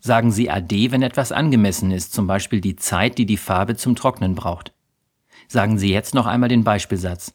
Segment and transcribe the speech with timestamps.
[0.00, 3.94] Sagen Sie Ade, wenn etwas angemessen ist, zum Beispiel die Zeit, die die Farbe zum
[3.94, 4.72] Trocknen braucht.
[5.46, 7.34] Sagen Sie jetzt noch einmal den Beispielsatz.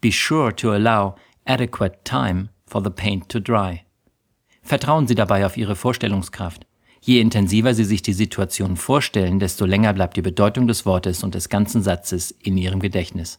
[0.00, 3.82] Be sure to allow adequate time for the paint to dry.
[4.62, 6.66] Vertrauen Sie dabei auf Ihre Vorstellungskraft.
[7.02, 11.34] Je intensiver Sie sich die Situation vorstellen, desto länger bleibt die Bedeutung des Wortes und
[11.34, 13.38] des ganzen Satzes in Ihrem Gedächtnis.